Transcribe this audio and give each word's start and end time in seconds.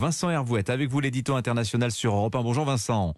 Vincent 0.00 0.30
Hervouette, 0.30 0.70
avec 0.70 0.88
vous 0.88 1.00
l'édito 1.00 1.34
international 1.34 1.90
sur 1.90 2.14
Europe 2.14 2.34
1. 2.34 2.40
Bonjour 2.40 2.64
Vincent. 2.64 3.14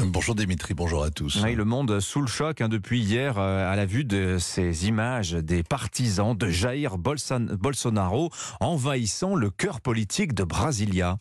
Bonjour 0.00 0.34
Dimitri, 0.34 0.74
bonjour 0.74 1.04
à 1.04 1.10
tous. 1.10 1.40
Oui, 1.44 1.54
le 1.54 1.64
monde 1.64 2.00
sous 2.00 2.20
le 2.20 2.26
choc 2.26 2.60
hein, 2.60 2.68
depuis 2.68 3.00
hier 3.00 3.38
euh, 3.38 3.72
à 3.72 3.76
la 3.76 3.86
vue 3.86 4.02
de 4.02 4.38
ces 4.40 4.88
images 4.88 5.30
des 5.30 5.62
partisans 5.62 6.36
de 6.36 6.48
Jair 6.48 6.98
Bolsonaro 6.98 8.30
envahissant 8.58 9.36
le 9.36 9.50
cœur 9.50 9.80
politique 9.80 10.34
de 10.34 10.42
Brasilia. 10.42 11.18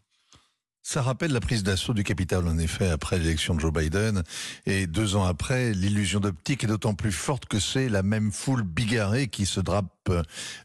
Ça 0.85 1.01
rappelle 1.01 1.31
la 1.31 1.39
prise 1.39 1.63
d'assaut 1.63 1.93
du 1.93 2.03
Capitole, 2.03 2.45
en 2.45 2.57
effet, 2.57 2.89
après 2.89 3.17
l'élection 3.17 3.55
de 3.55 3.61
Joe 3.61 3.71
Biden. 3.71 4.21
Et 4.65 4.85
deux 4.85 5.15
ans 5.15 5.23
après, 5.23 5.71
l'illusion 5.71 6.19
d'optique 6.19 6.65
est 6.65 6.67
d'autant 6.67 6.93
plus 6.93 7.13
forte 7.13 7.45
que 7.45 7.57
c'est 7.57 7.87
la 7.87 8.03
même 8.03 8.33
foule 8.33 8.63
bigarrée 8.63 9.29
qui 9.29 9.45
se 9.45 9.61
drape 9.61 9.87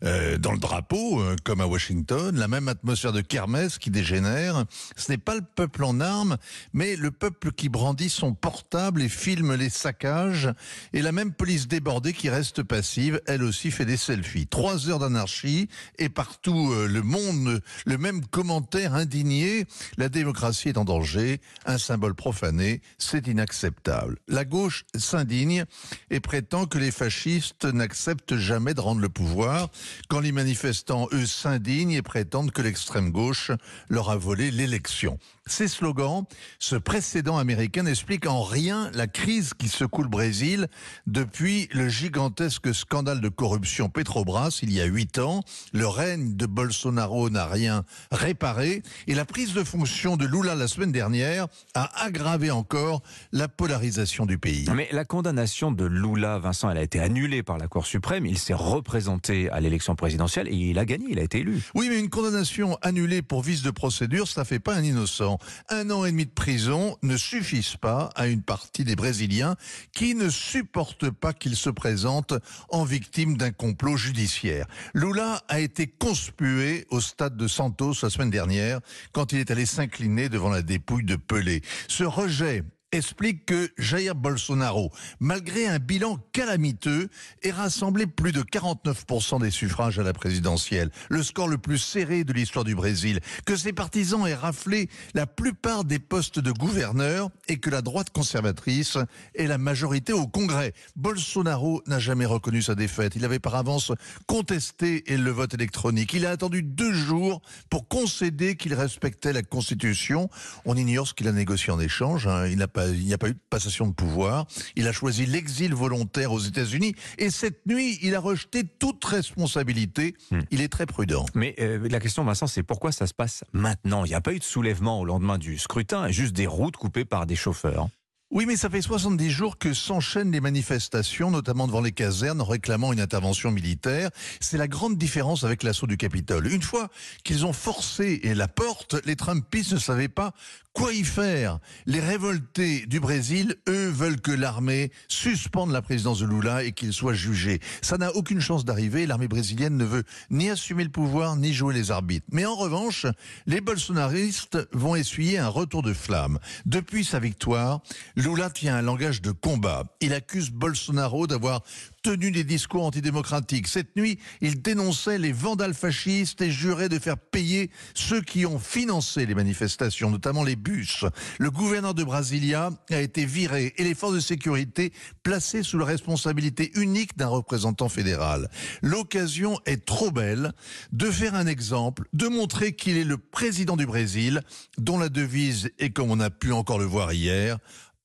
euh, 0.03 0.39
dans 0.39 0.53
le 0.53 0.59
drapeau, 0.59 1.21
euh, 1.21 1.37
comme 1.45 1.61
à 1.61 1.67
Washington, 1.67 2.37
la 2.37 2.49
même 2.49 2.67
atmosphère 2.67 3.13
de 3.13 3.21
kermesse 3.21 3.79
qui 3.79 3.91
dégénère. 3.91 4.65
Ce 4.97 5.13
n'est 5.13 5.19
pas 5.19 5.37
le 5.37 5.43
peuple 5.43 5.85
en 5.85 6.01
armes, 6.01 6.37
mais 6.73 6.97
le 6.97 7.13
peuple 7.13 7.53
qui 7.53 7.69
brandit 7.69 8.11
son 8.11 8.35
portable 8.35 9.03
et 9.03 9.09
filme 9.09 9.55
les 9.55 9.71
saccages, 9.71 10.53
et 10.93 11.03
la 11.03 11.13
même 11.13 11.33
police 11.33 11.69
débordée 11.69 12.13
qui 12.13 12.29
reste 12.29 12.63
passive, 12.65 13.21
elle 13.27 13.45
aussi 13.45 13.71
fait 13.71 13.85
des 13.85 13.97
selfies. 13.97 14.49
Trois 14.49 14.89
heures 14.89 14.99
d'anarchie, 14.99 15.69
et 15.99 16.09
partout 16.09 16.73
euh, 16.73 16.89
le 16.89 17.03
monde, 17.03 17.61
le 17.87 17.99
même 17.99 18.27
commentaire 18.27 18.95
indigné. 18.95 19.67
Démocratie 20.09 20.69
est 20.69 20.79
en 20.79 20.85
danger, 20.85 21.41
un 21.67 21.79
symbole 21.79 22.15
profané, 22.15 22.81
c'est 22.99 23.27
inacceptable. 23.27 24.19
La 24.29 24.45
gauche 24.45 24.85
s'indigne 24.97 25.65
et 26.11 26.21
prétend 26.21 26.67
que 26.67 26.79
les 26.79 26.91
fascistes 26.91 27.65
n'acceptent 27.65 28.37
jamais 28.37 28.75
de 28.75 28.81
rendre 28.81 29.01
le 29.01 29.09
pouvoir, 29.09 29.69
quand 30.09 30.21
les 30.21 30.33
manifestants, 30.33 31.09
eux, 31.13 31.27
s'indignent 31.27 31.93
et 31.93 32.03
prétendent 32.03 32.53
que 32.53 32.63
l'extrême 32.63 33.11
gauche 33.11 33.51
leur 33.89 34.11
a 34.11 34.17
volé 34.17 34.51
l'élection. 34.51 35.19
Ces 35.47 35.67
slogans, 35.67 36.25
ce 36.59 36.77
précédent 36.77 37.39
américain 37.39 37.85
n'explique 37.85 38.27
en 38.27 38.43
rien 38.43 38.91
la 38.93 39.07
crise 39.07 39.55
qui 39.55 39.69
secoue 39.69 40.03
le 40.03 40.09
Brésil 40.09 40.69
depuis 41.07 41.69
le 41.73 41.89
gigantesque 41.89 42.75
scandale 42.75 43.23
de 43.23 43.31
corruption 43.31 43.89
Petrobras 43.89 44.59
il 44.63 44.73
y 44.73 44.81
a 44.81 44.85
huit 44.85 45.19
ans. 45.19 45.43
Le 45.73 45.87
règne 45.87 46.37
de 46.37 46.45
Bolsonaro 46.45 47.31
n'a 47.31 47.47
rien 47.47 47.85
réparé 48.13 48.83
et 49.07 49.15
la 49.15 49.25
prise 49.25 49.55
de 49.55 49.65
fonction 49.65 49.98
de 49.99 50.27
Lula 50.27 50.55
la 50.55 50.69
semaine 50.69 50.93
dernière 50.93 51.49
a 51.75 52.05
aggravé 52.05 52.53
encore 52.53 53.03
la 53.33 53.49
polarisation 53.49 54.27
du 54.27 54.39
pays. 54.39 54.65
Mais 54.73 54.89
la 54.93 55.05
condamnation 55.05 55.73
de 55.73 55.85
Lula, 55.85 56.39
Vincent, 56.39 56.71
elle 56.71 56.79
a 56.79 56.83
été 56.83 57.01
annulée 57.01 57.43
par 57.43 57.59
la 57.59 57.67
Cour 57.67 57.85
suprême. 57.85 58.25
Il 58.25 58.39
s'est 58.39 58.55
représenté 58.55 59.51
à 59.51 59.59
l'élection 59.59 59.97
présidentielle 59.97 60.47
et 60.47 60.55
il 60.55 60.79
a 60.79 60.85
gagné, 60.85 61.07
il 61.11 61.19
a 61.19 61.23
été 61.23 61.41
élu. 61.41 61.65
Oui, 61.75 61.89
mais 61.89 61.99
une 61.99 62.11
condamnation 62.11 62.79
annulée 62.81 63.23
pour 63.23 63.43
vice 63.43 63.63
de 63.63 63.73
procédure, 63.73 64.29
ça 64.29 64.45
fait 64.45 64.61
pas 64.61 64.77
un 64.77 64.85
innocent. 64.85 65.39
Un 65.69 65.91
an 65.91 66.05
et 66.05 66.13
demi 66.13 66.27
de 66.27 66.31
prison 66.31 66.97
ne 67.03 67.17
suffisent 67.17 67.77
pas 67.77 68.11
à 68.15 68.29
une 68.29 68.43
partie 68.43 68.85
des 68.85 68.95
Brésiliens 68.95 69.57
qui 69.93 70.15
ne 70.15 70.29
supportent 70.29 71.11
pas 71.11 71.33
qu'il 71.33 71.57
se 71.57 71.71
présente 71.71 72.35
en 72.69 72.85
victime 72.85 73.37
d'un 73.37 73.51
complot 73.51 73.97
judiciaire. 73.97 74.67
Lula 74.95 75.43
a 75.49 75.59
été 75.59 75.89
conspué 75.89 76.87
au 76.91 77.01
stade 77.01 77.37
de 77.37 77.49
Santos 77.49 77.95
la 78.03 78.11
semaine 78.11 78.31
dernière 78.31 78.79
quand 79.11 79.33
il 79.33 79.41
est 79.41 79.51
allé 79.51 79.67
incliné 79.89 80.29
devant 80.29 80.51
la 80.51 80.61
dépouille 80.61 81.05
de 81.05 81.17
Pelé. 81.17 81.63
Ce 81.89 82.05
rejet 82.05 82.63
explique 82.93 83.47
que 83.47 83.71
Jair 83.79 84.15
Bolsonaro, 84.15 84.91
malgré 85.21 85.67
un 85.67 85.79
bilan 85.79 86.19
calamiteux, 86.33 87.09
ait 87.43 87.51
rassemblé 87.51 88.07
plus 88.07 88.33
de 88.33 88.43
49% 88.43 89.41
des 89.41 89.51
suffrages 89.51 89.99
à 89.99 90.03
la 90.03 90.13
présidentielle, 90.13 90.91
le 91.11 91.23
score 91.23 91.49
le 91.49 91.59
plus 91.59 91.79
serré 91.79 92.25
de 92.25 92.33
l'histoire 92.33 92.65
du 92.65 92.75
Brésil, 92.75 93.21
que 93.45 93.57
ses 93.57 93.73
partisans 93.73 94.27
aient 94.27 94.35
raflé 94.35 94.89
la 95.15 95.27
plupart 95.27 95.85
des 95.85 95.99
postes 95.99 96.39
de 96.39 96.53
gouverneurs 96.53 97.31
et 97.49 97.59
que 97.59 97.71
la 97.71 97.83
droite 97.83 98.11
conservatrice 98.11 98.97
ait 99.35 99.47
la 99.47 99.59
majorité 99.59 100.13
au 100.13 100.27
Congrès. 100.27 100.73
Bolsonaro 100.97 101.83
n'a 101.87 101.99
jamais 101.99 102.27
reconnu 102.27 102.63
sa 102.63 102.75
défaite. 102.75 103.17
Il 103.17 103.25
avait 103.25 103.39
par 103.39 103.55
avance 103.55 103.93
contesté 104.27 105.05
le 105.09 105.31
vote 105.31 105.55
électronique. 105.55 106.13
Il 106.15 106.27
a 106.27 106.31
attendu 106.31 106.63
deux 106.63 106.93
jours 106.93 107.43
pour 107.71 107.89
concéder 107.89 108.57
qu'il 108.57 108.75
respectait 108.75 109.33
la 109.33 109.43
Constitution. 109.43 110.31
On 110.65 110.77
ignore 110.77 111.07
ce 111.09 111.15
qu'il 111.15 111.29
a 111.29 111.33
négocié 111.33 111.73
en 111.73 111.81
échange. 111.81 112.27
Hein. 112.27 112.47
Il 112.87 113.05
n'y 113.05 113.15
a 113.15 113.19
pas 113.19 113.29
eu 113.29 113.35
de 113.35 113.41
passation 113.51 113.87
de 113.87 113.93
pouvoir. 113.93 114.47
Il 114.77 114.87
a 114.87 114.93
choisi 114.93 115.27
l'exil 115.27 115.75
volontaire 115.75 116.33
aux 116.33 116.39
États-Unis 116.39 116.95
et 117.19 117.31
cette 117.31 117.67
nuit, 117.67 117.99
il 118.03 118.15
a 118.15 118.21
rejeté 118.21 118.65
toute 118.65 119.05
responsabilité. 119.05 120.15
Hmm. 120.31 120.41
Il 120.51 120.61
est 120.61 120.69
très 120.69 120.87
prudent. 120.87 121.27
Mais 121.35 121.55
euh, 121.61 121.89
la 121.89 122.01
question, 122.01 122.25
Vincent, 122.25 122.47
c'est 122.47 122.63
pourquoi 122.63 122.93
ça 122.93 123.07
se 123.07 123.15
passe 123.15 123.45
maintenant? 123.53 124.05
Il 124.05 124.09
n'y 124.09 124.15
a 124.15 124.21
pas 124.21 124.33
eu 124.33 124.39
de 124.39 124.45
soulèvement 124.45 125.01
au 125.01 125.05
lendemain 125.05 125.39
du 125.39 125.59
scrutin, 125.59 126.09
juste 126.09 126.35
des 126.35 126.47
routes 126.47 126.77
coupées 126.77 127.05
par 127.05 127.27
des 127.27 127.37
chauffeurs. 127.37 127.89
Oui, 128.31 128.45
mais 128.45 128.57
ça 128.57 128.69
fait 128.69 128.83
70 128.83 129.31
jours 129.31 129.57
que 129.57 129.73
s'enchaînent 129.73 130.33
les 130.33 130.43
manifestations, 130.43 131.31
notamment 131.31 131.67
devant 131.67 131.81
les 131.81 131.93
casernes, 131.93 132.43
réclamant 132.43 132.93
une 132.93 133.01
intervention 133.01 133.51
militaire. 133.51 134.11
C'est 134.39 134.59
la 134.59 134.69
grande 134.69 134.99
différence 134.99 135.45
avec 135.45 135.63
l'assaut 135.63 135.87
du 135.87 135.97
Capitole. 135.97 136.47
Une 136.53 136.61
fois 136.61 136.89
qu'ils 137.25 137.47
ont 137.47 137.55
forcé 137.55 138.21
la 138.23 138.47
porte, 138.47 138.97
les 139.07 139.17
Trumpistes 139.17 139.73
ne 139.73 139.79
savaient 139.79 140.09
pas 140.09 140.35
quoi 140.79 140.93
y 140.93 141.03
faire. 141.03 141.59
Les 141.87 141.99
révoltés 141.99 142.87
du 142.87 143.01
Brésil, 143.01 143.57
eux, 143.69 143.89
veulent 143.89 144.21
que 144.21 144.31
l'armée 144.31 144.93
suspende 145.09 145.73
la 145.73 145.83
présidence 145.83 146.21
de 146.21 146.27
Lula 146.27 146.63
et 146.63 146.71
qu'il 146.71 146.93
soit 146.93 147.15
jugé. 147.15 147.61
Ça 147.83 147.99
n'a 147.99 148.15
aucune 148.15 148.41
chance 148.41 148.65
d'arriver. 148.65 149.07
L'armée 149.07 149.27
brésilienne 149.27 149.77
ne 149.77 149.85
veut 149.85 150.05
ni 150.31 150.51
assumer 150.51 150.85
le 150.85 150.91
pouvoir, 150.91 151.35
ni 151.35 151.53
jouer 151.53 151.75
les 151.75 151.91
arbitres. 151.91 152.27
Mais 152.31 152.47
en 152.47 152.55
revanche, 152.55 153.07
les 153.47 153.61
bolsonaristes 153.61 154.59
vont 154.73 154.95
essuyer 154.95 155.39
un 155.39 155.49
retour 155.49 155.83
de 155.83 155.93
flamme. 155.93 156.39
Depuis 156.65 157.05
sa 157.05 157.19
victoire, 157.19 157.81
Lula 158.19 158.51
tient 158.51 158.75
un 158.75 158.83
langage 158.83 159.23
de 159.23 159.31
combat. 159.31 159.85
Il 160.01 160.13
accuse 160.13 160.51
Bolsonaro 160.51 161.29
d'avoir 161.29 161.63
tenu 162.03 162.33
des 162.33 162.43
discours 162.43 162.85
antidémocratiques. 162.85 163.69
Cette 163.69 163.95
nuit, 163.95 164.19
il 164.41 164.61
dénonçait 164.61 165.19
les 165.19 165.31
vandales 165.31 165.73
fascistes 165.73 166.41
et 166.41 166.51
jurait 166.51 166.89
de 166.89 166.99
faire 166.99 167.17
payer 167.17 167.71
ceux 167.95 168.21
qui 168.21 168.45
ont 168.45 168.59
financé 168.59 169.25
les 169.25 169.37
manifestations, 169.37 170.11
notamment 170.11 170.43
les 170.43 170.57
bus. 170.57 171.05
Le 171.39 171.53
gouverneur 171.53 171.95
de 171.95 172.03
Brasilia 172.03 172.71
a 172.91 173.01
été 173.01 173.25
viré 173.25 173.73
et 173.77 173.85
les 173.85 173.95
forces 173.95 174.15
de 174.15 174.21
sécurité 174.21 174.93
placées 175.23 175.63
sous 175.63 175.79
la 175.79 175.85
responsabilité 175.85 176.73
unique 176.75 177.17
d'un 177.17 177.29
représentant 177.29 177.89
fédéral. 177.89 178.51
L'occasion 178.83 179.61
est 179.65 179.85
trop 179.85 180.11
belle 180.11 180.53
de 180.91 181.09
faire 181.09 181.37
un 181.37 181.47
exemple, 181.47 182.09
de 182.15 182.27
montrer 182.27 182.73
qu'il 182.73 182.97
est 182.97 183.05
le 183.05 183.19
président 183.19 183.77
du 183.77 183.87
Brésil, 183.87 184.43
dont 184.77 184.99
la 184.99 185.09
devise 185.09 185.71
est, 185.79 185.91
comme 185.91 186.11
on 186.11 186.19
a 186.19 186.31
pu 186.31 186.51
encore 186.51 186.81
le 186.81 186.85
voir 186.85 187.13
hier, 187.13 187.59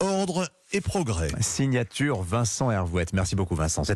ordre 0.04 0.48
et 0.72 0.82
progrès. 0.82 1.30
Signature 1.40 2.22
Vincent 2.22 2.70
Hervouette. 2.72 3.14
Merci 3.14 3.36
beaucoup 3.36 3.56
Vincent. 3.56 3.84